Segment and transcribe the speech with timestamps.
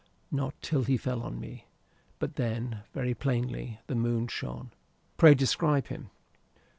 [0.31, 1.67] "Not till he fell on me.
[2.17, 3.77] But then, very plainly.
[3.85, 4.71] The moon shone."
[5.17, 6.09] "Pray describe him."